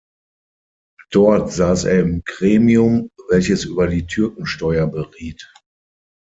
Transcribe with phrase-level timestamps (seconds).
[1.11, 5.53] Dort saß er im Gremium, welches über die Türkensteuer beriet.